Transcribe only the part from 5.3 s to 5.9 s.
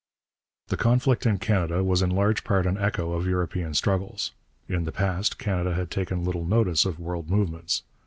Canada